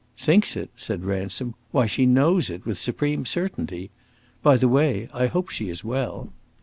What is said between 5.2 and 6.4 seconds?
hope she is well."